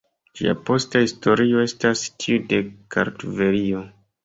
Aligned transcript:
Ĝia 0.37 0.53
posta 0.69 1.01
historio 1.03 1.61
estas 1.65 2.03
tiu 2.25 2.41
de 2.55 2.65
Kartvelio. 2.99 3.87